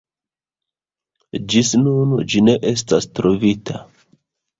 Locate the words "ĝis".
1.53-1.69